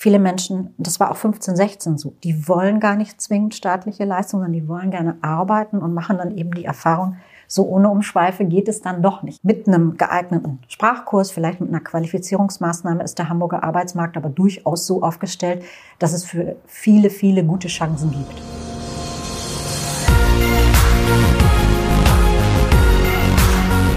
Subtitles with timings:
[0.00, 4.44] Viele Menschen, das war auch 15, 16 so, die wollen gar nicht zwingend staatliche Leistungen,
[4.44, 7.16] sondern die wollen gerne arbeiten und machen dann eben die Erfahrung,
[7.48, 9.42] so ohne Umschweife geht es dann doch nicht.
[9.42, 15.02] Mit einem geeigneten Sprachkurs, vielleicht mit einer Qualifizierungsmaßnahme ist der Hamburger Arbeitsmarkt aber durchaus so
[15.02, 15.64] aufgestellt,
[15.98, 18.40] dass es für viele, viele gute Chancen gibt.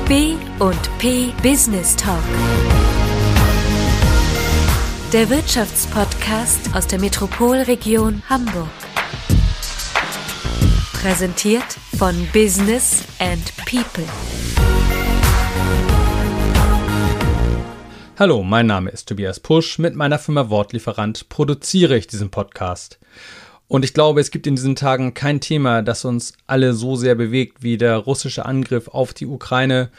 [0.08, 2.24] B und P Business Talk
[5.14, 8.70] der Wirtschaftspodcast aus der Metropolregion Hamburg.
[10.94, 11.66] Präsentiert
[11.98, 14.06] von Business and People.
[18.18, 19.80] Hallo, mein Name ist Tobias Pusch.
[19.80, 22.98] Mit meiner Firma Wortlieferant produziere ich diesen Podcast.
[23.68, 27.16] Und ich glaube, es gibt in diesen Tagen kein Thema, das uns alle so sehr
[27.16, 29.90] bewegt wie der russische Angriff auf die Ukraine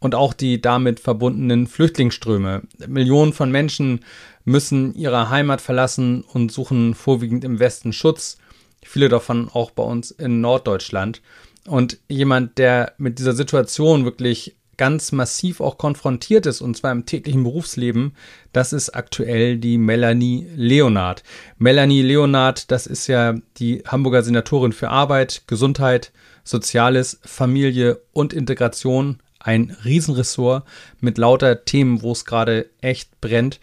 [0.00, 2.62] und auch die damit verbundenen Flüchtlingsströme.
[2.88, 4.00] Millionen von Menschen
[4.44, 8.38] müssen ihre Heimat verlassen und suchen vorwiegend im Westen Schutz.
[8.82, 11.20] Viele davon auch bei uns in Norddeutschland.
[11.66, 17.04] Und jemand, der mit dieser Situation wirklich ganz massiv auch konfrontiert ist, und zwar im
[17.04, 18.14] täglichen Berufsleben,
[18.54, 21.22] das ist aktuell die Melanie Leonard.
[21.58, 26.12] Melanie Leonard, das ist ja die Hamburger Senatorin für Arbeit, Gesundheit,
[26.44, 29.18] Soziales, Familie und Integration.
[29.38, 30.64] Ein Riesenressort
[31.00, 33.60] mit lauter Themen, wo es gerade echt brennt.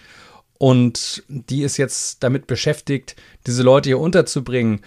[0.57, 4.81] Und die ist jetzt damit beschäftigt, diese Leute hier unterzubringen.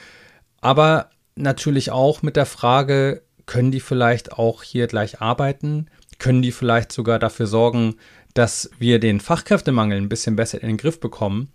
[0.60, 5.86] Aber natürlich auch mit der Frage, können die vielleicht auch hier gleich arbeiten?
[6.18, 7.96] Können die vielleicht sogar dafür sorgen,
[8.34, 11.50] dass wir den Fachkräftemangel ein bisschen besser in den Griff bekommen?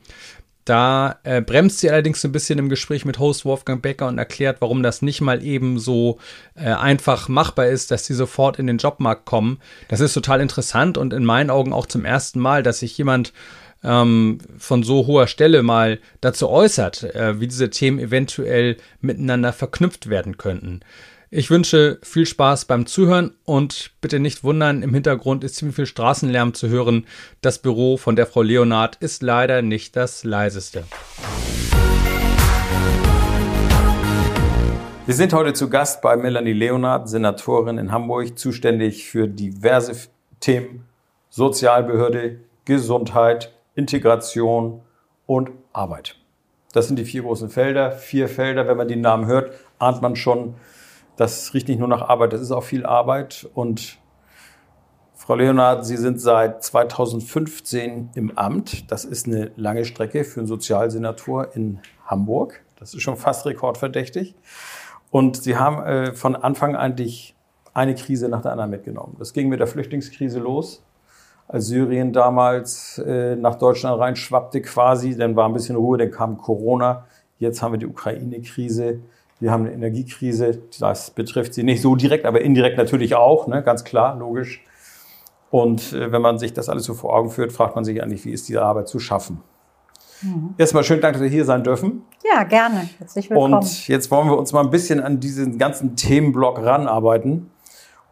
[0.65, 4.17] Da äh, bremst sie allerdings so ein bisschen im Gespräch mit Host Wolfgang Becker und
[4.17, 6.17] erklärt, warum das nicht mal eben so
[6.55, 9.59] äh, einfach machbar ist, dass sie sofort in den Jobmarkt kommen.
[9.89, 13.31] Das ist total interessant und in meinen Augen auch zum ersten Mal, dass sich jemand
[13.85, 20.09] ähm, von so hoher Stelle mal dazu äußert, äh, wie diese Themen eventuell miteinander verknüpft
[20.09, 20.81] werden könnten.
[21.29, 25.85] Ich wünsche viel Spaß beim Zuhören und bitte nicht wundern, im Hintergrund ist ziemlich viel
[25.85, 27.05] Straßenlärm zu hören.
[27.41, 30.83] Das Büro von der Frau Leonard ist leider nicht das leiseste.
[35.05, 40.09] Wir sind heute zu Gast bei Melanie Leonard, Senatorin in Hamburg, zuständig für diverse
[40.39, 40.85] Themen
[41.29, 44.81] Sozialbehörde, Gesundheit, Integration
[45.25, 46.17] und Arbeit.
[46.73, 47.91] Das sind die vier großen Felder.
[47.91, 50.55] Vier Felder, wenn man die Namen hört, ahnt man schon,
[51.15, 53.47] das riecht nicht nur nach Arbeit, das ist auch viel Arbeit.
[53.53, 53.97] Und
[55.13, 58.91] Frau Leonard, Sie sind seit 2015 im Amt.
[58.91, 62.63] Das ist eine lange Strecke für einen Sozialsenator in Hamburg.
[62.77, 64.35] Das ist schon fast rekordverdächtig.
[65.11, 67.35] Und Sie haben äh, von Anfang eigentlich
[67.73, 69.15] eine Krise nach der anderen mitgenommen.
[69.17, 70.84] Das ging mit der Flüchtlingskrise los
[71.47, 76.37] als Syrien damals äh, nach Deutschland reinschwappte quasi, dann war ein bisschen Ruhe, dann kam
[76.37, 77.05] Corona,
[77.37, 78.99] jetzt haben wir die Ukraine-Krise,
[79.39, 83.61] wir haben eine Energiekrise, das betrifft sie nicht so direkt, aber indirekt natürlich auch, ne,
[83.61, 84.63] ganz klar, logisch.
[85.51, 88.25] Und äh, wenn man sich das alles so vor Augen führt, fragt man sich eigentlich,
[88.25, 89.41] wie ist diese Arbeit zu schaffen?
[90.21, 90.55] Mhm.
[90.57, 92.03] Erstmal schönen Dank, dass wir hier sein dürfen.
[92.23, 92.89] Ja, gerne.
[92.97, 93.55] Herzlich willkommen.
[93.55, 97.51] Und jetzt wollen wir uns mal ein bisschen an diesen ganzen Themenblock ranarbeiten.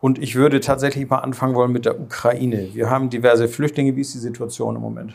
[0.04, 2.74] Und ich würde tatsächlich mal anfangen wollen mit der Ukraine.
[2.74, 3.96] Wir haben diverse Flüchtlinge.
[3.96, 5.14] Wie ist die Situation im Moment?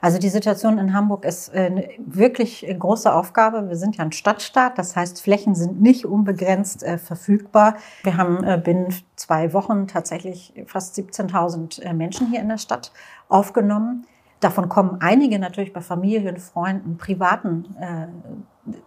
[0.00, 3.68] Also die Situation in Hamburg ist äh, eine wirklich große Aufgabe.
[3.68, 7.78] Wir sind ja ein Stadtstaat, das heißt, Flächen sind nicht unbegrenzt äh, verfügbar.
[8.04, 12.92] Wir haben äh, binnen zwei Wochen tatsächlich fast 17.000 äh, Menschen hier in der Stadt
[13.28, 14.06] aufgenommen.
[14.38, 18.06] Davon kommen einige natürlich bei Familien, Freunden, privaten äh,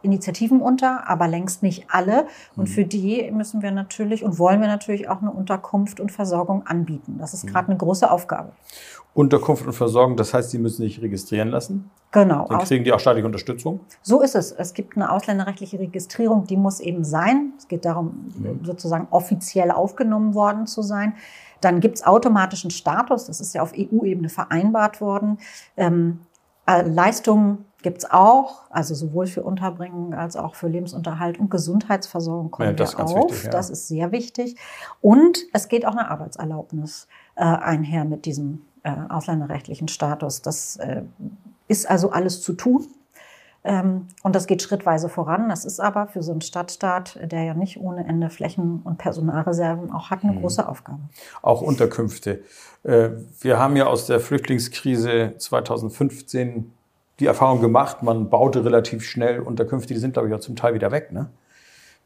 [0.01, 2.27] Initiativen unter, aber längst nicht alle.
[2.55, 2.73] Und mhm.
[2.73, 7.17] für die müssen wir natürlich und wollen wir natürlich auch eine Unterkunft und Versorgung anbieten.
[7.19, 7.49] Das ist mhm.
[7.49, 8.51] gerade eine große Aufgabe.
[9.13, 11.91] Unterkunft und Versorgung, das heißt, die müssen sich registrieren lassen?
[12.11, 12.47] Genau.
[12.47, 13.81] Dann kriegen die auch staatliche Unterstützung?
[14.01, 14.53] So ist es.
[14.53, 17.53] Es gibt eine ausländerrechtliche Registrierung, die muss eben sein.
[17.57, 18.63] Es geht darum, mhm.
[18.63, 21.13] sozusagen offiziell aufgenommen worden zu sein.
[21.59, 25.39] Dann gibt's automatischen Status, das ist ja auf EU-Ebene vereinbart worden.
[25.77, 26.19] Ähm,
[26.65, 32.67] äh, Leistungen gibt's auch, also sowohl für Unterbringung als auch für Lebensunterhalt und Gesundheitsversorgung kommt
[32.67, 33.31] ja, das auf.
[33.31, 33.51] Wichtig, ja.
[33.51, 34.55] Das ist sehr wichtig.
[35.01, 40.41] Und es geht auch eine Arbeitserlaubnis äh, einher mit diesem äh, ausländerrechtlichen Status.
[40.41, 41.03] Das äh,
[41.67, 42.87] ist also alles zu tun.
[43.63, 45.49] Ähm, und das geht schrittweise voran.
[45.49, 49.91] Das ist aber für so einen Stadtstaat, der ja nicht ohne Ende Flächen- und Personalreserven
[49.91, 50.41] auch hat, eine mhm.
[50.41, 50.99] große Aufgabe.
[51.41, 52.43] Auch Unterkünfte.
[52.83, 56.73] Äh, wir haben ja aus der Flüchtlingskrise 2015
[57.21, 60.73] die Erfahrung gemacht, man baute relativ schnell Unterkünfte, die sind, glaube ich, auch zum Teil
[60.73, 61.11] wieder weg.
[61.11, 61.29] Ne?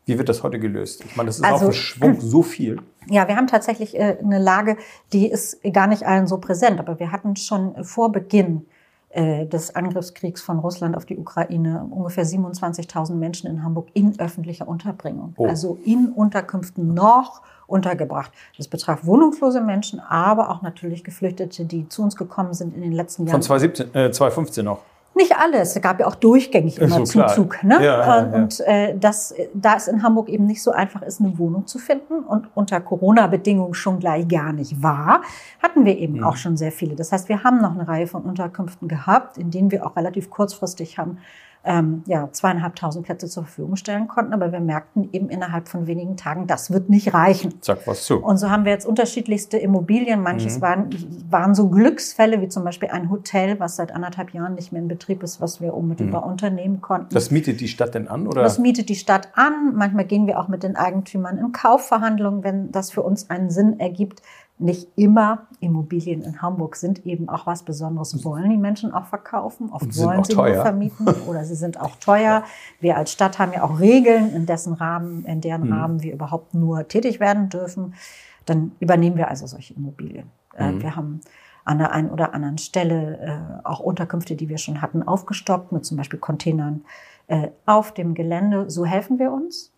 [0.05, 1.03] Wie wird das heute gelöst?
[1.05, 2.79] Ich meine, das ist also, auch für Schwung so viel.
[3.09, 4.77] Ja, wir haben tatsächlich äh, eine Lage,
[5.13, 8.65] die ist gar nicht allen so präsent, aber wir hatten schon vor Beginn
[9.09, 14.67] äh, des Angriffskriegs von Russland auf die Ukraine ungefähr 27.000 Menschen in Hamburg in öffentlicher
[14.67, 15.33] Unterbringung.
[15.37, 15.47] Oh.
[15.47, 18.31] Also in Unterkünften noch untergebracht.
[18.57, 22.91] Das betraf wohnungslose Menschen, aber auch natürlich Geflüchtete, die zu uns gekommen sind in den
[22.91, 23.41] letzten Von Jahren.
[23.41, 24.81] 2017, äh, 2015 noch.
[25.15, 25.75] Nicht alles.
[25.75, 27.21] Es gab ja auch durchgängig immer so.
[27.21, 27.63] Zuzug.
[27.63, 27.75] Ne?
[27.81, 28.23] Ja, ja.
[28.33, 31.79] Und äh, das, da es in Hamburg eben nicht so einfach ist, eine Wohnung zu
[31.79, 35.21] finden und unter Corona-Bedingungen schon gleich gar nicht war,
[35.63, 36.23] hatten wir eben Mhm.
[36.25, 36.95] auch schon sehr viele.
[36.95, 40.29] Das heißt, wir haben noch eine Reihe von Unterkünften gehabt, in denen wir auch relativ
[40.29, 41.17] kurzfristig haben
[41.65, 44.33] ähm, ja, zweieinhalbtausend Plätze zur Verfügung stellen konnten.
[44.33, 47.55] Aber wir merkten eben innerhalb von wenigen Tagen, das wird nicht reichen.
[47.61, 48.23] Sag was zu.
[48.23, 50.21] Und so haben wir jetzt unterschiedlichste Immobilien.
[50.21, 50.61] Manches Mhm.
[50.61, 50.89] waren,
[51.29, 54.87] waren so Glücksfälle, wie zum Beispiel ein Hotel, was seit anderthalb Jahren nicht mehr in
[54.87, 57.07] Betrieb ist, was wir unmittelbar unternehmen konnten.
[57.09, 57.13] Mhm.
[57.13, 58.27] Das mietet die Stadt denn an?
[58.27, 58.43] Oder?
[58.43, 59.73] Das mietet die Stadt an.
[59.75, 63.79] Manchmal gehen wir auch mit den Eigentümern in Kaufverhandlungen, wenn das für uns einen Sinn
[63.79, 64.21] ergibt.
[64.57, 69.69] Nicht immer Immobilien in Hamburg sind eben auch was Besonderes, wollen die Menschen auch verkaufen.
[69.69, 70.55] Oft wollen sie teuer.
[70.55, 72.43] nur vermieten oder sie sind auch teuer.
[72.79, 75.73] Wir als Stadt haben ja auch Regeln, in dessen Rahmen, in deren Mhm.
[75.73, 77.95] Rahmen wir überhaupt nur tätig werden dürfen.
[78.45, 80.31] Dann übernehmen wir also solche Immobilien.
[80.55, 80.81] Äh, Mhm.
[80.83, 81.21] Wir haben
[81.65, 83.17] an der einen oder anderen Stelle
[83.63, 86.85] äh, auch Unterkünfte, die wir schon hatten, aufgestockt mit zum Beispiel Containern
[87.27, 88.69] äh, auf dem Gelände.
[88.69, 89.73] So helfen wir uns.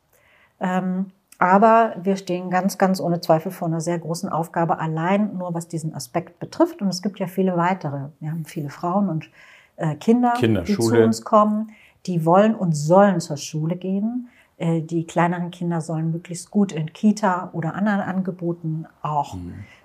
[0.59, 1.07] Ähm,
[1.39, 5.67] aber wir stehen ganz, ganz ohne Zweifel vor einer sehr großen Aufgabe, allein nur was
[5.67, 6.81] diesen Aspekt betrifft.
[6.81, 8.09] Und es gibt ja viele weitere.
[8.19, 9.29] Wir haben viele Frauen und
[9.75, 10.97] äh, Kinder, Kinder, die Schule.
[10.97, 11.71] zu uns kommen,
[12.07, 14.29] die wollen und sollen zur Schule gehen.
[14.57, 19.37] Äh, die kleineren Kinder sollen möglichst gut in Kita oder anderen Angeboten auch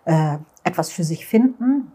[0.07, 1.93] äh, etwas für sich finden.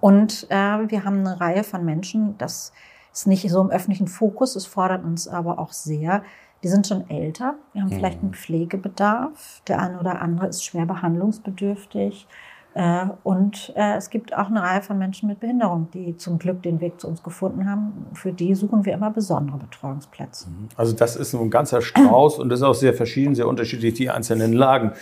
[0.00, 0.56] Und äh,
[0.90, 2.72] wir haben eine Reihe von Menschen, das
[3.12, 6.22] ist nicht so im öffentlichen Fokus, es fordert uns aber auch sehr.
[6.64, 10.86] Die sind schon älter, wir haben vielleicht einen Pflegebedarf, der eine oder andere ist schwer
[10.86, 12.26] behandlungsbedürftig.
[12.72, 16.62] Äh, und äh, es gibt auch eine Reihe von Menschen mit Behinderung, die zum Glück
[16.62, 18.06] den Weg zu uns gefunden haben.
[18.14, 20.48] Für die suchen wir immer besondere Betreuungsplätze.
[20.74, 24.08] Also das ist ein ganzer Strauß und das ist auch sehr verschieden, sehr unterschiedlich, die
[24.08, 24.92] einzelnen Lagen.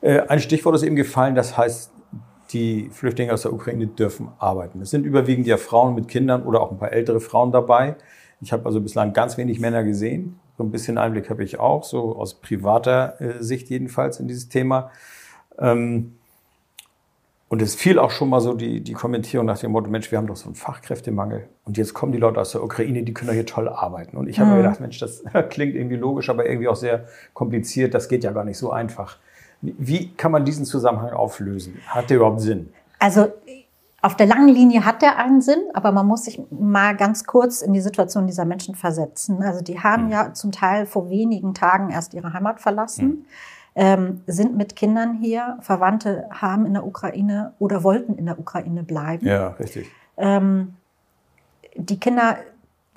[0.00, 1.92] Äh, Ein Stichwort ist eben gefallen, das heißt,
[2.52, 4.80] die Flüchtlinge aus der Ukraine dürfen arbeiten.
[4.80, 7.96] Es sind überwiegend ja Frauen mit Kindern oder auch ein paar ältere Frauen dabei.
[8.40, 10.40] Ich habe also bislang ganz wenig Männer gesehen.
[10.62, 14.48] So ein bisschen Einblick habe ich auch, so aus privater äh, Sicht jedenfalls in dieses
[14.48, 14.92] Thema.
[15.58, 16.12] Ähm,
[17.48, 20.18] und es fiel auch schon mal so die, die Kommentierung nach dem Motto, Mensch, wir
[20.18, 21.48] haben doch so einen Fachkräftemangel.
[21.64, 24.16] Und jetzt kommen die Leute aus der Ukraine, die können doch hier toll arbeiten.
[24.16, 27.92] Und ich habe mir gedacht, Mensch, das klingt irgendwie logisch, aber irgendwie auch sehr kompliziert.
[27.92, 29.18] Das geht ja gar nicht so einfach.
[29.62, 31.80] Wie, wie kann man diesen Zusammenhang auflösen?
[31.88, 32.72] Hat der überhaupt Sinn?
[33.00, 33.32] Also
[34.02, 37.62] auf der langen Linie hat der einen Sinn, aber man muss sich mal ganz kurz
[37.62, 39.42] in die Situation dieser Menschen versetzen.
[39.42, 43.26] Also die haben ja zum Teil vor wenigen Tagen erst ihre Heimat verlassen,
[43.76, 48.82] ähm, sind mit Kindern hier, Verwandte haben in der Ukraine oder wollten in der Ukraine
[48.82, 49.24] bleiben.
[49.24, 49.88] Ja, richtig.
[50.16, 50.74] Ähm,
[51.76, 52.38] die Kinder,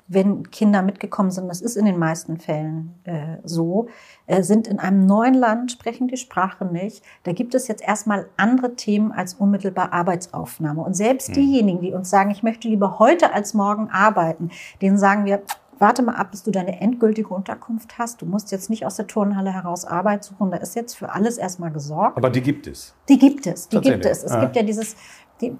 [0.08, 3.88] wenn Kinder mitgekommen sind, das ist in den meisten Fällen äh, so,
[4.26, 7.02] äh, sind in einem neuen Land, sprechen die Sprache nicht.
[7.24, 10.82] Da gibt es jetzt erstmal andere Themen als unmittelbar Arbeitsaufnahme.
[10.82, 14.50] Und selbst diejenigen, die uns sagen, ich möchte lieber heute als morgen arbeiten,
[14.80, 15.42] denen sagen wir,
[15.78, 18.22] warte mal ab, bis du deine endgültige Unterkunft hast.
[18.22, 20.50] Du musst jetzt nicht aus der Turnhalle heraus Arbeit suchen.
[20.50, 22.16] Da ist jetzt für alles erstmal gesorgt.
[22.16, 22.94] Aber die gibt es.
[23.08, 24.22] Die gibt es, die gibt es.
[24.22, 24.40] Es Ah.
[24.40, 24.96] gibt ja dieses,
[25.40, 25.56] die,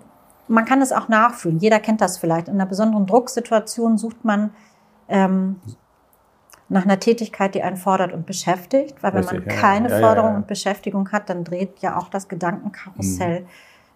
[0.48, 1.58] man kann es auch nachfühlen.
[1.58, 2.48] Jeder kennt das vielleicht.
[2.48, 4.50] In einer besonderen Drucksituation sucht man
[5.08, 5.60] ähm,
[6.68, 9.02] nach einer Tätigkeit, die einen fordert und beschäftigt.
[9.02, 10.36] Weil wenn man Richtig, ja, keine ja, ja, Förderung ja.
[10.36, 13.46] und Beschäftigung hat, dann dreht ja auch das Gedankenkarussell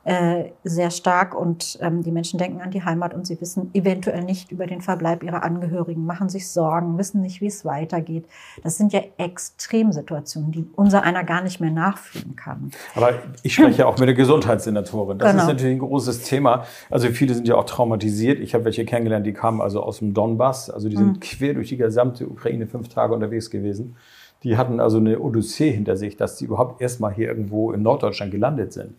[0.04, 4.24] äh, sehr stark und ähm, die Menschen denken an die Heimat und sie wissen eventuell
[4.24, 8.24] nicht über den Verbleib ihrer Angehörigen, machen sich Sorgen, wissen nicht, wie es weitergeht.
[8.62, 12.70] Das sind ja Extremsituationen, die unser einer gar nicht mehr nachfühlen kann.
[12.94, 15.18] Aber ich spreche ja auch mit der Gesundheitssenatorin.
[15.18, 15.42] Das Genau.
[15.42, 16.64] ist natürlich ein großes Thema.
[16.90, 18.40] Also viele sind ja auch traumatisiert.
[18.40, 20.70] Ich habe welche kennengelernt, die kamen also aus dem Donbass.
[20.70, 21.20] Also die sind Mhm.
[21.20, 23.96] quer durch die gesamte Ukraine fünf Tage unterwegs gewesen.
[24.42, 28.32] Die hatten also eine Odyssee hinter sich, dass sie überhaupt erstmal hier irgendwo in Norddeutschland
[28.32, 28.94] gelandet sind.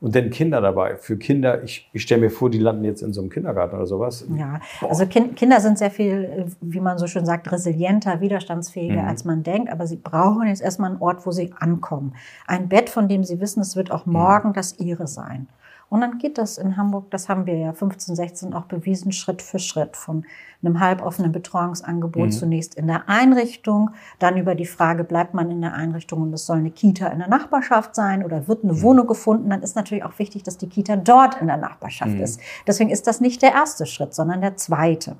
[0.00, 0.96] Und dann Kinder dabei.
[0.96, 3.86] Für Kinder, ich, ich stelle mir vor, die landen jetzt in so einem Kindergarten oder
[3.86, 4.26] sowas.
[4.36, 9.02] Ja, also kind, Kinder sind sehr viel, äh, wie man so schön sagt, resilienter, widerstandsfähiger,
[9.02, 9.08] Mhm.
[9.08, 9.72] als man denkt.
[9.72, 12.14] Aber sie brauchen jetzt erstmal einen Ort, wo sie ankommen.
[12.46, 15.48] Ein Bett, von dem sie wissen, es wird auch morgen das ihre sein.
[15.88, 19.40] Und dann geht das in Hamburg, das haben wir ja 15, 16 auch bewiesen, Schritt
[19.40, 20.24] für Schritt von
[20.62, 25.74] einem halboffenen Betreuungsangebot zunächst in der Einrichtung, dann über die Frage, bleibt man in der
[25.74, 29.50] Einrichtung und es soll eine Kita in der Nachbarschaft sein oder wird eine Wohnung gefunden,
[29.50, 32.40] dann ist natürlich auch wichtig, dass die Kita dort in der Nachbarschaft ist.
[32.66, 35.16] Deswegen ist das nicht der erste Schritt, sondern der zweite.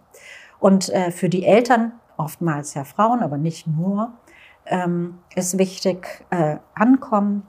[0.59, 4.13] Und äh, für die Eltern, oftmals ja Frauen, aber nicht nur,
[4.67, 7.45] ähm, ist wichtig, äh, ankommen,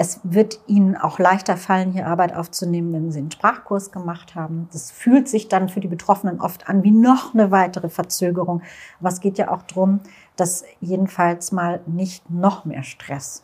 [0.00, 4.68] Es wird ihnen auch leichter fallen, hier Arbeit aufzunehmen, wenn sie einen Sprachkurs gemacht haben.
[4.72, 8.62] Das fühlt sich dann für die Betroffenen oft an wie noch eine weitere Verzögerung.
[9.00, 10.00] Aber es geht ja auch darum,
[10.36, 13.42] dass jedenfalls mal nicht noch mehr Stress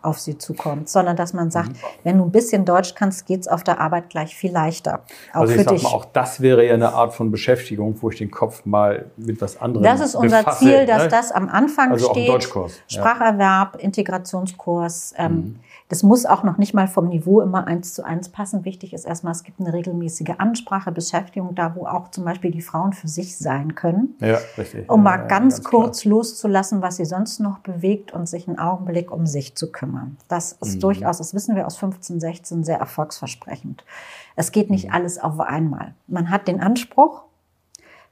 [0.00, 1.76] auf sie zukommt, sondern dass man sagt, mhm.
[2.04, 5.02] wenn du ein bisschen Deutsch kannst, geht's auf der Arbeit gleich viel leichter.
[5.32, 5.82] Auch also ich sag dich.
[5.82, 9.40] mal, auch das wäre ja eine Art von Beschäftigung, wo ich den Kopf mal mit
[9.40, 11.08] was anderem Das ist unser befasse, Ziel, dass ne?
[11.08, 12.28] das am Anfang also steht.
[12.28, 12.80] Auch ein Deutschkurs.
[12.86, 13.76] Spracherwerb.
[13.80, 15.14] Integrationskurs.
[15.16, 15.60] Ähm, mhm.
[15.88, 18.66] Das muss auch noch nicht mal vom Niveau immer eins zu eins passen.
[18.66, 22.60] Wichtig ist erstmal, es gibt eine regelmäßige Ansprache, Beschäftigung da, wo auch zum Beispiel die
[22.60, 24.14] Frauen für sich sein können.
[24.20, 24.90] Ja, richtig.
[24.90, 26.16] Um mal ja, ganz, ganz kurz klar.
[26.16, 30.18] loszulassen, was sie sonst noch bewegt und sich einen Augenblick um sich zu kümmern.
[30.28, 30.80] Das ist mhm.
[30.80, 33.82] durchaus, das wissen wir aus 15, 16, sehr erfolgsversprechend.
[34.36, 34.94] Es geht nicht mhm.
[34.94, 35.94] alles auf einmal.
[36.06, 37.22] Man hat den Anspruch,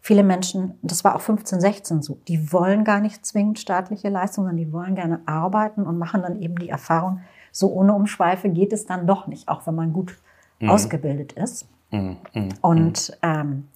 [0.00, 4.56] viele Menschen, das war auch 15, 16 so, die wollen gar nicht zwingend staatliche Leistungen,
[4.56, 7.20] die wollen gerne arbeiten und machen dann eben die Erfahrung,
[7.56, 10.18] so ohne Umschweife geht es dann doch nicht, auch wenn man gut
[10.60, 10.68] mhm.
[10.68, 11.66] ausgebildet ist.
[11.90, 12.18] Mhm.
[12.34, 12.48] Mhm.
[12.60, 13.68] Und ähm,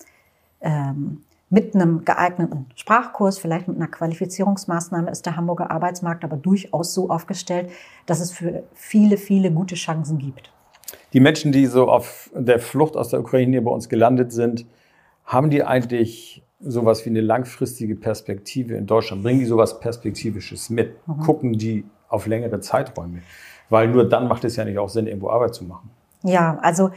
[0.60, 6.92] ähm, mit einem geeigneten Sprachkurs, vielleicht mit einer Qualifizierungsmaßnahme ist der Hamburger Arbeitsmarkt aber durchaus
[6.92, 7.70] so aufgestellt,
[8.04, 10.52] dass es für viele, viele gute Chancen gibt.
[11.14, 14.66] Die Menschen, die so auf der Flucht aus der Ukraine hier bei uns gelandet sind,
[15.24, 19.22] haben die eigentlich sowas wie eine langfristige Perspektive in Deutschland?
[19.22, 20.96] Bringen die sowas Perspektivisches mit?
[21.08, 21.20] Mhm.
[21.20, 23.22] Gucken die auf längere Zeiträume?
[23.70, 25.90] Weil nur dann macht es ja nicht auch Sinn, irgendwo Arbeit zu machen.
[26.22, 26.90] Ja, also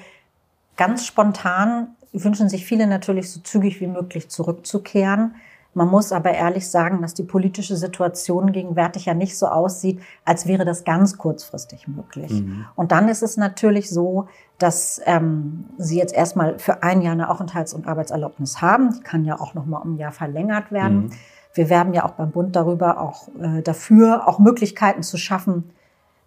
[0.75, 5.35] ganz spontan wünschen sich viele natürlich so zügig wie möglich zurückzukehren.
[5.75, 10.45] Man muss aber ehrlich sagen, dass die politische Situation gegenwärtig ja nicht so aussieht, als
[10.45, 12.31] wäre das ganz kurzfristig möglich.
[12.31, 12.65] Mhm.
[12.75, 14.27] Und dann ist es natürlich so,
[14.59, 18.93] dass ähm, sie jetzt erstmal für ein Jahr eine Aufenthalts- und Arbeitserlaubnis haben.
[18.93, 21.05] Die kann ja auch noch mal um ein Jahr verlängert werden.
[21.05, 21.11] Mhm.
[21.55, 25.71] Wir werben ja auch beim Bund darüber auch äh, dafür, auch Möglichkeiten zu schaffen,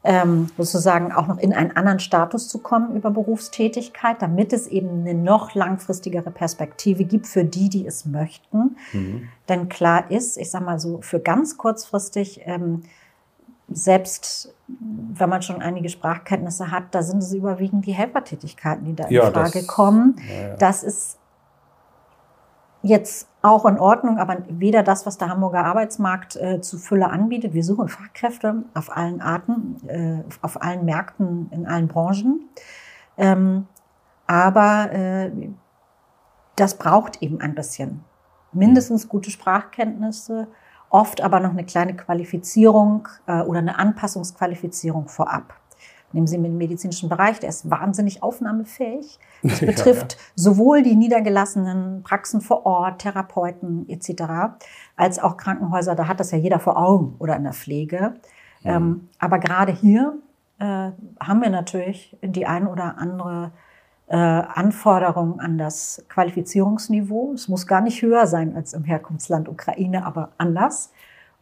[0.06, 5.00] ähm, sozusagen auch noch in einen anderen Status zu kommen über Berufstätigkeit, damit es eben
[5.00, 8.76] eine noch langfristigere Perspektive gibt für die, die es möchten.
[8.92, 9.28] Mhm.
[9.48, 12.82] Denn klar ist, ich sage mal so, für ganz kurzfristig, ähm,
[13.68, 19.06] selbst wenn man schon einige Sprachkenntnisse hat, da sind es überwiegend die Helfertätigkeiten, die da
[19.06, 20.20] in ja, Frage das, kommen.
[20.28, 20.56] Ja, ja.
[20.56, 21.18] Das ist
[22.82, 27.54] jetzt auch in Ordnung, aber weder das, was der Hamburger Arbeitsmarkt äh, zu Fülle anbietet.
[27.54, 32.48] Wir suchen Fachkräfte auf allen Arten, äh, auf allen Märkten, in allen Branchen.
[33.16, 33.66] Ähm,
[34.26, 35.30] aber äh,
[36.56, 38.04] das braucht eben ein bisschen.
[38.52, 40.48] Mindestens gute Sprachkenntnisse,
[40.90, 45.54] oft aber noch eine kleine Qualifizierung äh, oder eine Anpassungsqualifizierung vorab.
[46.16, 49.18] Nehmen Sie den medizinischen Bereich, der ist wahnsinnig aufnahmefähig.
[49.42, 50.24] Das betrifft ja, ja.
[50.34, 54.56] sowohl die niedergelassenen Praxen vor Ort, Therapeuten etc.,
[54.96, 55.94] als auch Krankenhäuser.
[55.94, 58.14] Da hat das ja jeder vor Augen oder in der Pflege.
[58.64, 58.70] Mhm.
[58.70, 60.16] Ähm, aber gerade hier
[60.58, 60.64] äh,
[61.20, 63.52] haben wir natürlich die ein oder andere
[64.06, 67.34] äh, Anforderung an das Qualifizierungsniveau.
[67.34, 70.92] Es muss gar nicht höher sein als im Herkunftsland Ukraine, aber anders.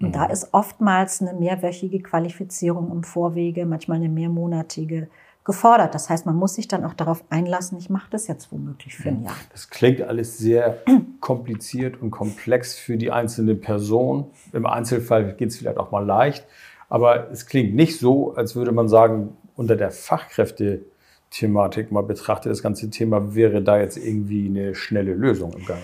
[0.00, 0.12] Und mhm.
[0.12, 5.08] da ist oftmals eine mehrwöchige Qualifizierung im Vorwege, manchmal eine mehrmonatige
[5.44, 5.94] gefordert.
[5.94, 9.10] Das heißt, man muss sich dann auch darauf einlassen, ich mache das jetzt womöglich für
[9.10, 9.26] ein mhm.
[9.26, 9.36] Jahr.
[9.52, 10.78] Das klingt alles sehr
[11.20, 14.30] kompliziert und komplex für die einzelne Person.
[14.52, 16.46] Im Einzelfall geht es vielleicht auch mal leicht.
[16.88, 22.62] Aber es klingt nicht so, als würde man sagen, unter der Fachkräfte-Thematik mal betrachtet, das
[22.62, 25.82] ganze Thema wäre da jetzt irgendwie eine schnelle Lösung im Gange.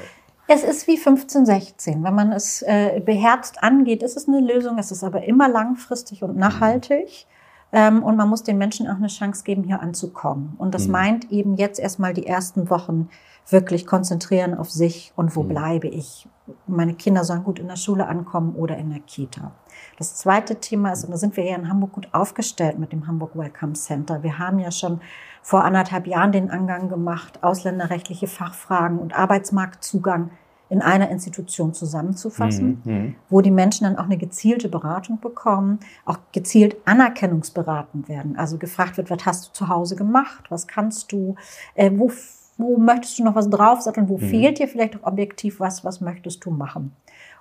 [0.53, 2.03] Es ist wie 15, 16.
[2.03, 4.79] Wenn man es äh, beherzt angeht, ist es eine Lösung.
[4.79, 7.29] Es ist aber immer langfristig und nachhaltig.
[7.71, 10.57] Ähm, und man muss den Menschen auch eine Chance geben, hier anzukommen.
[10.59, 10.93] Und das mhm.
[10.93, 13.11] meint eben jetzt erstmal die ersten Wochen
[13.49, 15.49] wirklich konzentrieren auf sich und wo mhm.
[15.51, 16.29] bleibe ich.
[16.67, 19.53] Meine Kinder sollen gut in der Schule ankommen oder in der Kita.
[19.99, 23.07] Das zweite Thema ist, und da sind wir hier in Hamburg gut aufgestellt mit dem
[23.07, 24.25] Hamburg Welcome Center.
[24.25, 25.01] Wir haben ja schon
[25.43, 30.31] vor anderthalb Jahren den Angang gemacht, ausländerrechtliche Fachfragen und Arbeitsmarktzugang
[30.71, 33.15] in einer Institution zusammenzufassen, mhm, mhm.
[33.29, 38.39] wo die Menschen dann auch eine gezielte Beratung bekommen, auch gezielt anerkennungsberaten werden.
[38.39, 41.35] Also gefragt wird, was hast du zu Hause gemacht, was kannst du,
[41.75, 42.13] äh, wo,
[42.57, 44.29] wo möchtest du noch was draufsatteln, wo mhm.
[44.29, 46.93] fehlt dir vielleicht auch objektiv was, was möchtest du machen.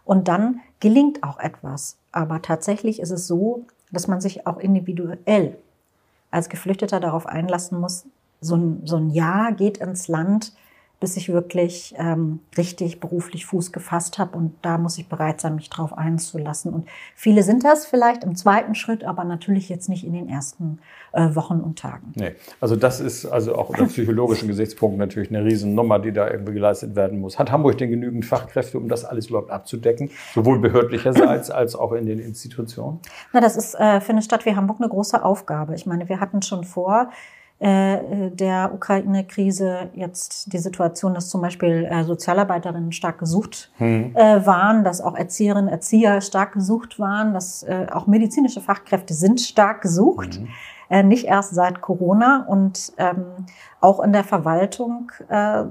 [0.04, 2.00] Und dann gelingt auch etwas.
[2.12, 5.60] Aber tatsächlich ist es so, dass man sich auch individuell
[6.32, 8.06] als Geflüchteter darauf einlassen muss,
[8.42, 10.54] so ein, so ein Jahr geht ins Land,
[11.00, 14.38] bis ich wirklich ähm, richtig beruflich Fuß gefasst habe.
[14.38, 16.74] Und da muss ich bereit sein, mich drauf einzulassen.
[16.74, 20.80] Und viele sind das vielleicht im zweiten Schritt, aber natürlich jetzt nicht in den ersten
[21.14, 22.12] äh, Wochen und Tagen.
[22.16, 26.54] Nee, also das ist also auch unter psychologischen Gesichtspunkten natürlich eine Riesennummer, die da irgendwie
[26.54, 27.40] geleistet werden muss.
[27.40, 32.08] Hat Hamburg denn genügend Fachkräfte, um das alles überhaupt abzudecken, sowohl behördlicherseits als auch in
[32.08, 33.00] den Institutionen?
[33.32, 35.76] Na, das ist äh, für eine Stadt wie Hamburg eine große Aufgabe.
[35.76, 37.10] Ich meine, wir hatten schon vor,
[37.62, 44.16] der Ukraine-Krise jetzt die Situation, dass zum Beispiel äh, Sozialarbeiterinnen stark gesucht hm.
[44.16, 49.42] äh, waren, dass auch Erzieherinnen, Erzieher stark gesucht waren, dass äh, auch medizinische Fachkräfte sind
[49.42, 50.36] stark gesucht.
[50.36, 50.48] Hm.
[50.90, 52.46] Äh, nicht erst seit Corona.
[52.48, 53.26] Und ähm,
[53.82, 55.64] auch in der Verwaltung äh,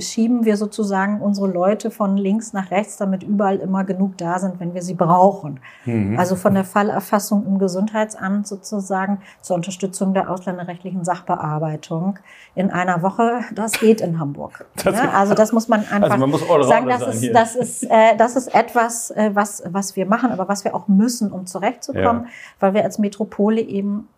[0.00, 4.60] schieben wir sozusagen unsere Leute von links nach rechts, damit überall immer genug da sind,
[4.60, 5.60] wenn wir sie brauchen.
[5.84, 6.18] Mhm.
[6.18, 12.18] Also von der Fallerfassung im Gesundheitsamt sozusagen zur Unterstützung der ausländerrechtlichen Sachbearbeitung
[12.54, 14.64] in einer Woche, das geht in Hamburg.
[14.84, 17.84] Das ja, also das muss man einfach also man muss sagen, das ist, das ist,
[17.84, 21.46] äh, das ist etwas, äh, was, was wir machen, aber was wir auch müssen, um
[21.46, 22.30] zurechtzukommen, ja.
[22.60, 24.08] weil wir als Metropole eben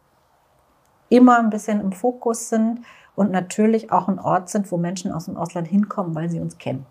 [1.08, 2.80] immer ein bisschen im Fokus sind
[3.14, 6.58] und natürlich auch ein Ort sind, wo Menschen aus dem Ausland hinkommen, weil sie uns
[6.58, 6.86] kennen.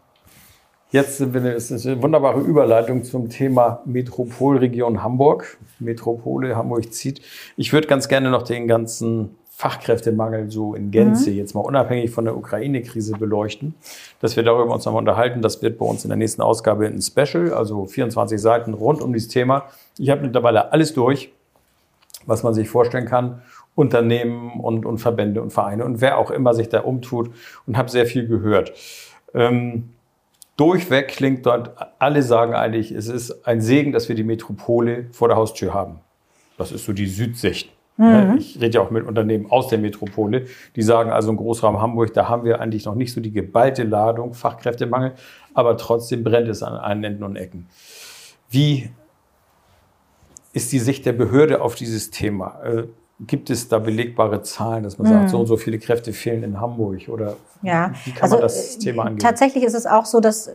[0.92, 5.58] Jetzt sind wir, ist eine wunderbare Überleitung zum Thema Metropolregion Hamburg.
[5.80, 7.22] Metropole Hamburg zieht.
[7.58, 11.38] Ich würde ganz gerne noch den ganzen Fachkräftemangel so in Gänze mhm.
[11.38, 13.74] jetzt mal unabhängig von der Ukraine-Krise beleuchten,
[14.20, 15.42] dass wir darüber uns nochmal unterhalten.
[15.42, 19.14] Das wird bei uns in der nächsten Ausgabe ein Special, also 24 Seiten rund um
[19.14, 19.64] dieses Thema.
[19.98, 21.32] Ich habe mittlerweile alles durch,
[22.26, 23.42] was man sich vorstellen kann
[23.76, 27.32] Unternehmen und, und Verbände und Vereine und wer auch immer sich da umtut
[27.68, 28.74] und habe sehr viel gehört.
[29.34, 29.90] Ähm,
[30.56, 35.28] durchweg klingt dort, alle sagen eigentlich, es ist ein Segen, dass wir die Metropole vor
[35.28, 36.00] der Haustür haben.
[36.58, 37.70] Das ist so die Südsicht.
[37.98, 38.36] Mhm.
[38.38, 42.14] Ich rede ja auch mit Unternehmen aus der Metropole, die sagen also im Großraum Hamburg,
[42.14, 45.14] da haben wir eigentlich noch nicht so die geballte Ladung, Fachkräftemangel,
[45.54, 47.68] aber trotzdem brennt es an allen Enden und Ecken.
[48.50, 48.90] Wie
[50.52, 52.60] ist die Sicht der Behörde auf dieses Thema?
[53.20, 55.30] Äh, Gibt es da belegbare Zahlen, dass man sagt, hm.
[55.30, 57.08] so und so viele Kräfte fehlen in Hamburg?
[57.08, 57.92] Oder ja.
[58.04, 59.20] wie kann also, man das Thema angehen?
[59.20, 60.52] Tatsächlich ist es auch so, dass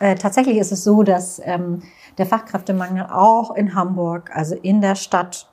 [0.00, 1.82] äh, tatsächlich ist es so, dass ähm,
[2.18, 5.46] der Fachkräftemangel auch in Hamburg, also in der Stadt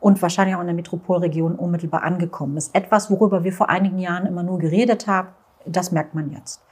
[0.00, 2.74] und wahrscheinlich auch in der Metropolregion unmittelbar angekommen ist.
[2.74, 5.28] Etwas, worüber wir vor einigen Jahren immer nur geredet haben,
[5.66, 6.62] das merkt man jetzt.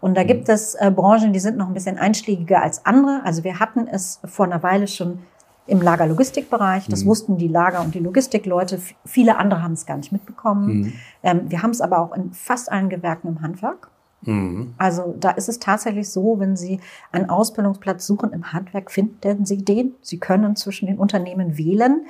[0.00, 0.26] Und da mhm.
[0.26, 3.22] gibt es äh, Branchen, die sind noch ein bisschen einschlägiger als andere.
[3.24, 5.20] Also wir hatten es vor einer Weile schon
[5.66, 6.86] im Lagerlogistikbereich.
[6.88, 7.08] Das mhm.
[7.08, 8.80] wussten die Lager- und die Logistikleute.
[9.04, 10.66] Viele andere haben es gar nicht mitbekommen.
[10.66, 10.92] Mhm.
[11.22, 13.90] Ähm, wir haben es aber auch in fast allen Gewerken im Handwerk.
[14.22, 14.74] Mhm.
[14.78, 16.80] Also da ist es tatsächlich so, wenn Sie
[17.12, 19.94] einen Ausbildungsplatz suchen im Handwerk, finden Sie den.
[20.02, 22.06] Sie können zwischen den Unternehmen wählen.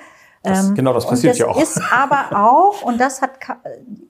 [0.46, 1.60] Das, ähm, genau, das passiert das ja auch.
[1.60, 3.32] ist aber auch, und das hat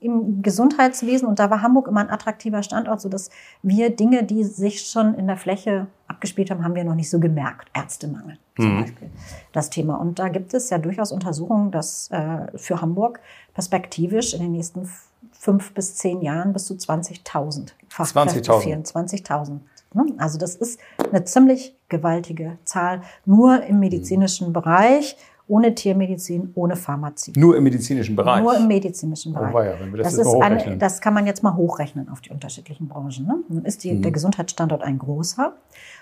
[0.00, 3.30] im Gesundheitswesen, und da war Hamburg immer ein attraktiver Standort, so dass
[3.62, 7.18] wir Dinge, die sich schon in der Fläche abgespielt haben, haben wir noch nicht so
[7.18, 7.68] gemerkt.
[7.74, 8.80] Ärztemangel zum mhm.
[8.82, 9.10] Beispiel,
[9.52, 9.96] das Thema.
[9.96, 13.20] Und da gibt es ja durchaus Untersuchungen, dass äh, für Hamburg
[13.54, 14.88] perspektivisch in den nächsten
[15.32, 18.82] fünf bis zehn Jahren bis zu 20.000 Fachkräfte 20 fehlen.
[18.84, 19.58] 20.000.
[19.94, 20.14] Ne?
[20.18, 24.52] Also das ist eine ziemlich gewaltige Zahl, nur im medizinischen mhm.
[24.52, 25.16] Bereich
[25.48, 27.32] ohne Tiermedizin, ohne Pharmazie.
[27.36, 28.42] Nur im medizinischen Bereich?
[28.42, 29.54] Nur im medizinischen Bereich.
[29.54, 32.20] Oh, ja, wenn wir das, das, ist eine, das kann man jetzt mal hochrechnen auf
[32.20, 33.26] die unterschiedlichen Branchen.
[33.26, 33.38] Ne?
[33.48, 34.02] Nun ist die, mhm.
[34.02, 35.54] der Gesundheitsstandort ein großer.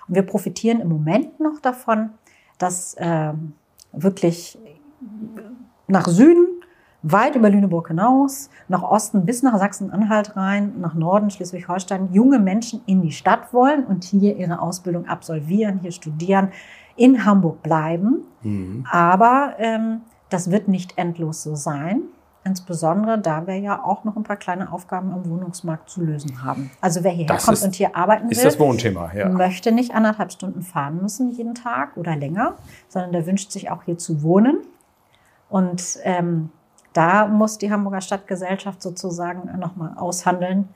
[0.09, 2.11] Und wir profitieren im Moment noch davon,
[2.59, 3.33] dass äh,
[3.92, 4.59] wirklich
[5.87, 6.46] nach Süden,
[7.02, 12.80] weit über Lüneburg hinaus, nach Osten bis nach Sachsen-Anhalt rein, nach Norden, Schleswig-Holstein, junge Menschen
[12.87, 16.48] in die Stadt wollen und hier ihre Ausbildung absolvieren, hier studieren,
[16.96, 18.24] in Hamburg bleiben.
[18.42, 18.87] Mhm.
[18.90, 22.02] Aber ähm, das wird nicht endlos so sein.
[22.46, 26.70] Insbesondere, da wir ja auch noch ein paar kleine Aufgaben am Wohnungsmarkt zu lösen haben.
[26.83, 29.30] Also wer hierher das kommt ist, und hier arbeiten will, das Wohnthema, ja.
[29.30, 32.57] möchte nicht anderthalb Stunden fahren müssen jeden Tag oder länger,
[32.88, 34.59] sondern der wünscht sich auch hier zu wohnen.
[35.48, 36.50] Und ähm,
[36.92, 40.68] da muss die Hamburger Stadtgesellschaft sozusagen nochmal aushandeln,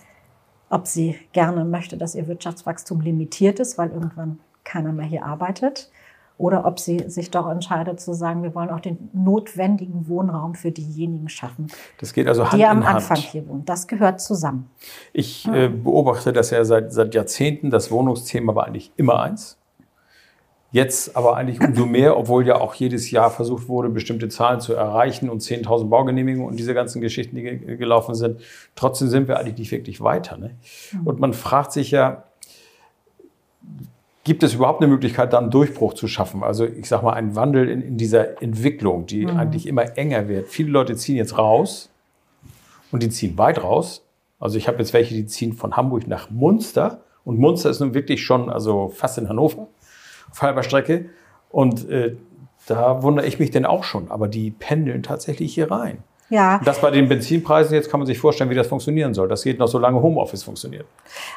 [0.71, 5.91] ob sie gerne möchte, dass ihr Wirtschaftswachstum limitiert ist, weil irgendwann keiner mehr hier arbeitet
[6.39, 10.71] oder ob sie sich doch entscheidet zu sagen, wir wollen auch den notwendigen Wohnraum für
[10.71, 11.67] diejenigen schaffen,
[12.01, 13.65] das geht also Hand die am Anfang hier wohnen.
[13.65, 14.71] Das gehört zusammen.
[15.13, 17.71] Ich äh, beobachte das ja seit, seit Jahrzehnten.
[17.71, 19.59] Das Wohnungsthema war eigentlich immer eins.
[20.71, 24.75] Jetzt aber eigentlich umso mehr, obwohl ja auch jedes Jahr versucht wurde, bestimmte Zahlen zu
[24.75, 28.41] erreichen und 10.000 Baugenehmigungen und diese ganzen Geschichten, die gelaufen sind.
[28.75, 30.37] Trotzdem sind wir eigentlich nicht wirklich weiter.
[30.37, 30.57] Ne?
[30.93, 31.07] Mhm.
[31.07, 32.25] Und man fragt sich ja,
[34.29, 36.43] Gibt es überhaupt eine Möglichkeit, da einen Durchbruch zu schaffen?
[36.43, 39.39] Also ich sage mal, einen Wandel in, in dieser Entwicklung, die mhm.
[39.39, 40.49] eigentlich immer enger wird.
[40.49, 41.89] Viele Leute ziehen jetzt raus
[42.93, 44.05] und die ziehen weit raus.
[44.39, 47.01] Also ich habe jetzt welche, die ziehen von Hamburg nach Munster.
[47.25, 49.69] Und Munster ist nun wirklich schon, also fast in Hannover,
[50.31, 51.07] auf halber Strecke.
[51.49, 52.15] Und äh,
[52.67, 54.11] da wundere ich mich denn auch schon.
[54.11, 56.03] Aber die pendeln tatsächlich hier rein.
[56.31, 56.61] Ja.
[56.65, 59.29] Das bei den Benzinpreisen, jetzt kann man sich vorstellen, wie das funktionieren soll.
[59.29, 60.87] Das geht noch, solange Homeoffice funktioniert.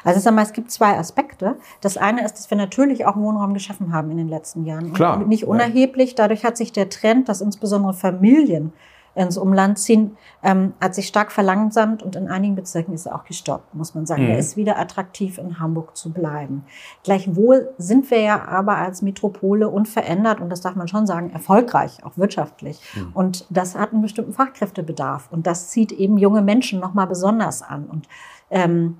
[0.04, 1.56] Also sag mal, es gibt zwei Aspekte.
[1.80, 4.92] Das eine ist, dass wir natürlich auch Wohnraum geschaffen haben in den letzten Jahren.
[4.92, 5.16] Klar.
[5.18, 6.14] Und nicht unerheblich.
[6.14, 8.72] Dadurch hat sich der Trend, dass insbesondere Familien
[9.14, 13.24] ins Umland ziehen, ähm, hat sich stark verlangsamt und in einigen Bezirken ist er auch
[13.24, 14.24] gestoppt, muss man sagen.
[14.24, 14.30] Mhm.
[14.30, 16.64] Er ist wieder attraktiv, in Hamburg zu bleiben.
[17.04, 22.04] Gleichwohl sind wir ja aber als Metropole unverändert und das darf man schon sagen, erfolgreich,
[22.04, 22.80] auch wirtschaftlich.
[23.14, 27.84] Und das hat einen bestimmten Fachkräftebedarf und das zieht eben junge Menschen nochmal besonders an.
[27.84, 28.08] Und
[28.50, 28.98] ähm,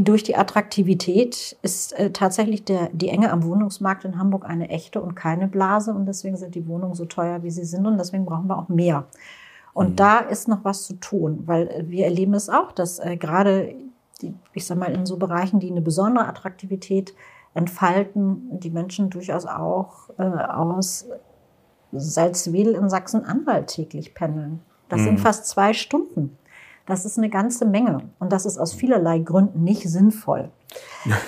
[0.00, 5.00] durch die Attraktivität ist äh, tatsächlich der, die Enge am Wohnungsmarkt in Hamburg eine echte
[5.00, 5.92] und keine Blase.
[5.92, 7.86] Und deswegen sind die Wohnungen so teuer, wie sie sind.
[7.86, 9.06] Und deswegen brauchen wir auch mehr.
[9.72, 13.16] Und da ist noch was zu tun, weil äh, wir erleben es auch, dass äh,
[13.16, 13.74] gerade,
[14.22, 17.14] die, ich sag mal, in so Bereichen, die eine besondere Attraktivität
[17.54, 21.06] entfalten, die Menschen durchaus auch äh, aus
[21.92, 24.60] Salzwedel in Sachsen-Anhalt täglich pendeln.
[24.88, 26.38] Das sind fast zwei Stunden.
[26.86, 27.98] Das ist eine ganze Menge.
[28.20, 30.50] Und das ist aus vielerlei Gründen nicht sinnvoll.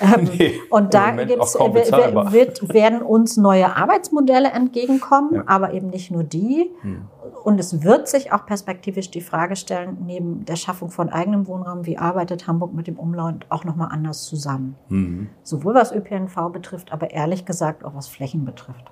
[0.01, 5.43] Ähm, Nee, und da gibt's, wird, werden uns neue Arbeitsmodelle entgegenkommen, Ja.
[5.47, 6.69] aber eben nicht nur die.
[6.81, 7.03] Hm.
[7.45, 11.85] Und es wird sich auch perspektivisch die Frage stellen, neben der Schaffung von eigenem Wohnraum,
[11.85, 14.75] wie arbeitet Hamburg mit dem Umland auch nochmal anders zusammen?
[14.89, 15.29] Mhm.
[15.43, 18.91] Sowohl was ÖPNV betrifft, aber ehrlich gesagt auch was Flächen betrifft.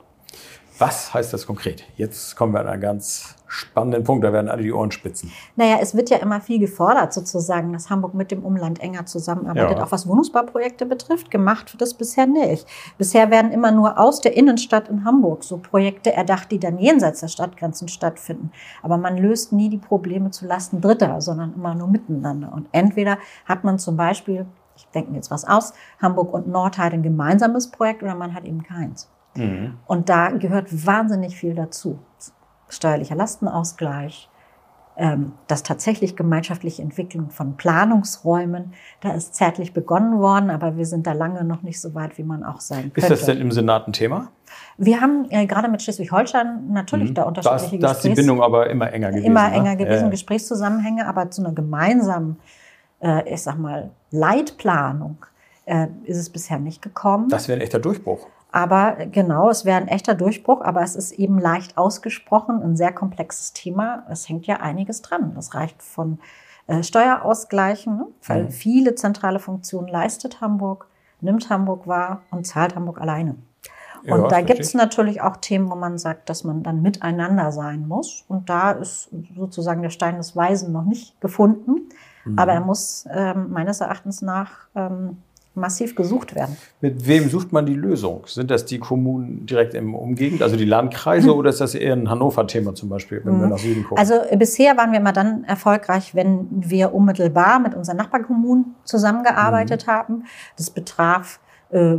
[0.79, 1.83] Was heißt das konkret?
[1.95, 5.31] Jetzt kommen wir an einen ganz spannenden Punkt, da werden alle die Ohren spitzen.
[5.55, 9.77] Naja, es wird ja immer viel gefordert, sozusagen, dass Hamburg mit dem Umland enger zusammenarbeitet,
[9.77, 9.83] Ja.
[9.83, 11.31] auch was Wohnungsbauprojekte betrifft.
[11.31, 12.67] Gemacht wird das bisher nicht.
[12.97, 17.21] Bisher werden immer nur aus der Innenstadt in Hamburg so Projekte erdacht, die dann jenseits
[17.21, 18.51] der Stadtgrenzen stattfinden.
[18.83, 22.51] Aber man löst nie die Probleme zu Lasten Dritter, sondern immer nur miteinander.
[22.53, 26.95] Und entweder hat man zum Beispiel, ich denke mir jetzt was aus, Hamburg und Nordheide
[26.95, 29.09] ein gemeinsames Projekt oder man hat eben keins.
[29.87, 31.99] Und da gehört wahnsinnig viel dazu.
[32.69, 34.29] Steuerlicher Lastenausgleich,
[34.97, 38.73] ähm, das tatsächlich gemeinschaftliche Entwicklung von Planungsräumen.
[39.01, 42.23] Da ist zärtlich begonnen worden, aber wir sind da lange noch nicht so weit, wie
[42.23, 43.09] man auch sein Ist könnte.
[43.09, 44.29] das denn im Senat ein Thema?
[44.77, 48.41] wir haben äh, gerade mit Schleswig-Holstein natürlich da Da unterschiedliche ist, da ist die Bindung
[48.41, 49.25] aber immer enger gewesen.
[49.25, 49.55] immer ne?
[49.55, 50.09] enger gewesen, Ja, ja.
[50.09, 52.37] Gesprächszusammenhänge, aber zu einer gemeinsamen,
[53.01, 55.17] äh, ich sag mal, Leitplanung
[55.65, 57.29] äh, ist es bisher nicht gekommen.
[57.29, 58.27] Das wäre ein echter Durchbruch.
[58.51, 62.77] Aber äh, genau, es wäre ein echter Durchbruch, aber es ist eben leicht ausgesprochen, ein
[62.77, 64.03] sehr komplexes Thema.
[64.09, 65.33] Es hängt ja einiges dran.
[65.35, 66.19] Das reicht von
[66.67, 68.07] äh, Steuerausgleichen, ne?
[68.25, 68.49] weil Mhm.
[68.51, 70.87] viele zentrale Funktionen leistet Hamburg,
[71.21, 73.35] nimmt Hamburg wahr und zahlt Hamburg alleine.
[74.03, 74.75] Ja, Und da verstehe gibt es ich.
[74.75, 78.23] natürlich auch Themen, wo man sagt, dass man dann miteinander sein muss.
[78.27, 81.89] Und da ist sozusagen der Stein des Weisen noch nicht gefunden.
[82.23, 82.37] Mhm.
[82.39, 85.17] Aber er muss ähm, meines Erachtens nach ähm,
[85.57, 86.55] massiv gesucht werden.
[86.81, 88.23] Mit wem sucht man die Lösung?
[88.27, 92.09] Sind das die Kommunen direkt im Umgegend, also die Landkreise, oder ist das eher ein
[92.09, 93.97] Hannover-Thema zum Beispiel, wenn wir nach Süden gucken?
[93.97, 99.87] Also äh, bisher waren wir immer dann erfolgreich, wenn wir unmittelbar mit unseren Nachbarkommunen zusammengearbeitet
[99.87, 100.23] haben.
[100.55, 101.39] Das betraf
[101.71, 101.97] äh,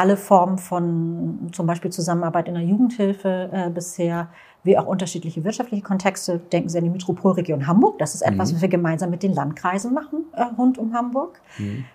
[0.00, 4.28] alle Formen von zum Beispiel Zusammenarbeit in der Jugendhilfe äh, bisher,
[4.62, 6.38] wie auch unterschiedliche wirtschaftliche Kontexte.
[6.38, 7.98] Denken Sie an die Metropolregion Hamburg.
[7.98, 11.40] Das ist etwas, was wir gemeinsam mit den Landkreisen machen äh, rund um Hamburg.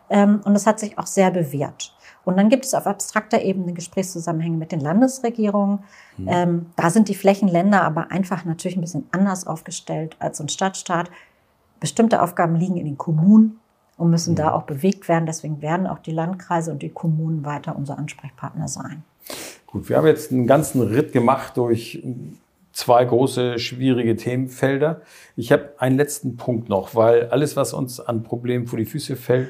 [0.10, 1.95] Ähm, und das hat sich auch sehr bewährt.
[2.23, 5.80] Und dann gibt es auf abstrakter Ebene Gesprächszusammenhänge mit den Landesregierungen.
[6.25, 11.12] Ähm, da sind die Flächenländer aber einfach natürlich ein bisschen anders aufgestellt als ein Stadtstaat.
[11.80, 13.60] Bestimmte Aufgaben liegen in den Kommunen
[13.97, 15.28] und müssen da auch bewegt werden.
[15.28, 19.04] Deswegen werden auch die Landkreise und die Kommunen weiter unser Ansprechpartner sein.
[19.67, 22.01] Gut, wir haben jetzt einen ganzen Ritt gemacht durch
[22.76, 25.02] zwei große, schwierige Themenfelder.
[25.38, 29.16] Ich habe einen letzten Punkt noch, weil alles, was uns an Problemen vor die Füße
[29.16, 29.50] fällt,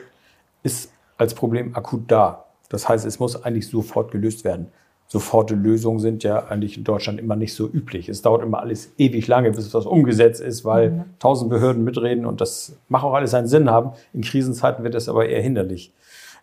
[0.61, 2.45] ist als Problem akut da.
[2.69, 4.67] Das heißt, es muss eigentlich sofort gelöst werden.
[5.07, 8.09] Soforte Lösungen sind ja eigentlich in Deutschland immer nicht so üblich.
[8.09, 12.41] Es dauert immer alles ewig lange, bis was umgesetzt ist, weil tausend Behörden mitreden und
[12.41, 13.91] das mag auch alles seinen Sinn haben.
[14.13, 15.93] In Krisenzeiten wird das aber eher hinderlich.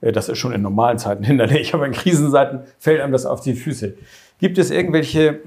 [0.00, 3.40] Äh, Das ist schon in normalen Zeiten hinderlich, aber in Krisenzeiten fällt einem das auf
[3.40, 3.94] die Füße.
[4.38, 5.38] Gibt es irgendwelche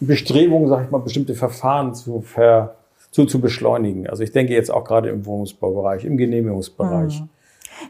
[0.00, 2.76] Bestrebungen, sag ich mal, bestimmte Verfahren zu, ver,
[3.10, 4.08] zu, zu beschleunigen?
[4.08, 7.22] Also ich denke jetzt auch gerade im Wohnungsbaubereich, im Genehmigungsbereich.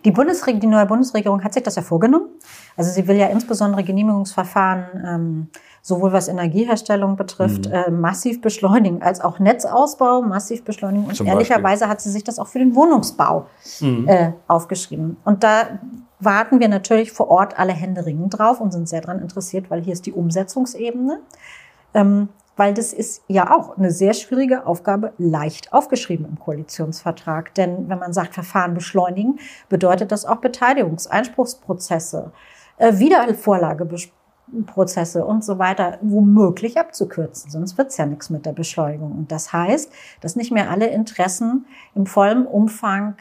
[0.04, 2.28] Die, Bundesreg die neue Bundesregierung hat sich das ja vorgenommen.
[2.76, 5.48] Also sie will ja insbesondere Genehmigungsverfahren, ähm,
[5.82, 11.06] sowohl was Energieherstellung betrifft, äh, massiv beschleunigen, als auch Netzausbau massiv beschleunigen.
[11.06, 13.46] Und Zum ehrlicherweise hat sie sich das auch für den Wohnungsbau
[13.80, 15.16] äh, aufgeschrieben.
[15.24, 15.78] Und da
[16.18, 19.92] warten wir natürlich vor Ort alle händeringend drauf und sind sehr daran interessiert, weil hier
[19.92, 21.20] ist die Umsetzungsebene.
[21.96, 27.52] Ähm, weil das ist ja auch eine sehr schwierige Aufgabe, leicht aufgeschrieben im Koalitionsvertrag.
[27.54, 32.30] Denn wenn man sagt, Verfahren beschleunigen, bedeutet das auch Beteiligungseinspruchsprozesse,
[32.78, 37.50] äh, Wiedervorlageprozesse und so weiter womöglich abzukürzen.
[37.50, 39.11] Sonst wird's ja nichts mit der Beschleunigung.
[39.12, 43.16] Und das heißt, dass nicht mehr alle Interessen im vollen Umfang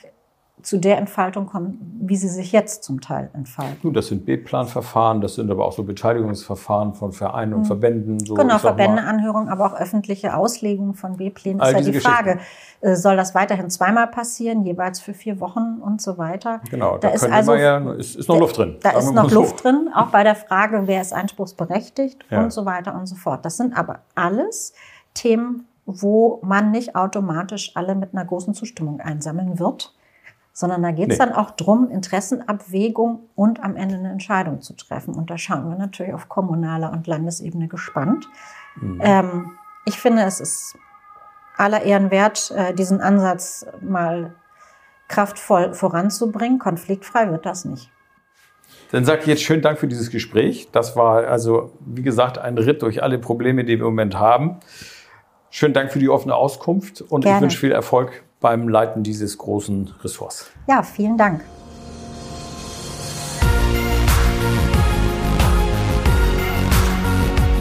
[0.65, 3.77] zu der Entfaltung kommen, wie sie sich jetzt zum Teil entfalten.
[3.83, 7.65] Nun, das sind B-Plan-Verfahren, das sind aber auch so Beteiligungsverfahren von Vereinen und mhm.
[7.65, 8.19] Verbänden.
[8.19, 11.61] So, genau, Verbändeanhörungen, aber auch öffentliche Auslegungen von B-Plänen.
[11.61, 12.39] Ist ja die Frage,
[12.81, 16.61] äh, soll das weiterhin zweimal passieren, jeweils für vier Wochen und so weiter?
[16.71, 18.77] Genau, da, da ist, also, ja, ist, ist noch Luft drin.
[18.81, 22.41] Da ist noch Luft drin, auch bei der Frage, wer ist einspruchsberechtigt ja.
[22.41, 23.45] und so weiter und so fort.
[23.45, 24.73] Das sind aber alles
[25.13, 29.94] Themen, wo man nicht automatisch alle mit einer großen Zustimmung einsammeln wird
[30.57, 31.25] sondern da geht es nee.
[31.25, 35.13] dann auch drum, Interessenabwägung und am Ende eine Entscheidung zu treffen.
[35.13, 38.25] Und da schauen wir natürlich auf kommunaler und Landesebene gespannt.
[38.77, 39.01] Mhm.
[39.03, 39.51] Ähm,
[39.83, 40.77] ich finde, es ist
[41.57, 44.33] aller Ehren wert, äh, diesen Ansatz mal
[45.09, 46.57] kraftvoll voranzubringen.
[46.57, 47.91] Konfliktfrei wird das nicht.
[48.91, 50.69] Dann sage ich jetzt schönen Dank für dieses Gespräch.
[50.71, 54.61] Das war also, wie gesagt, ein Ritt durch alle Probleme, die wir im Moment haben.
[55.49, 57.37] Schönen Dank für die offene Auskunft und Gerne.
[57.37, 60.51] ich wünsche viel Erfolg beim Leiten dieses großen Ressorts.
[60.67, 61.43] Ja, vielen Dank.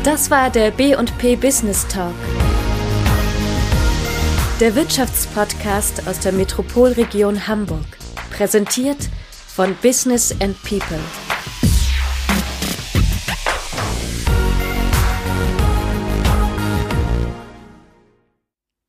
[0.02, 2.12] Das war der B&P Business Talk.
[4.60, 7.86] Der Wirtschaftspodcast aus der Metropolregion Hamburg.
[8.30, 9.08] Präsentiert
[9.46, 10.98] von Business and People.